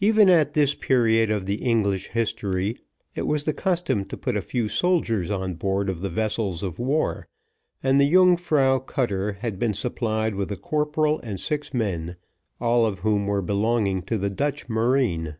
[0.00, 2.76] Even at this period of the English history,
[3.14, 6.80] it was the custom to put a few soldiers on board of the vessels of
[6.80, 7.28] war,
[7.80, 12.16] and the Yungfrau cutter had been supplied with a corporal and six men,
[12.60, 15.36] all of whom were belonging to the Dutch marine.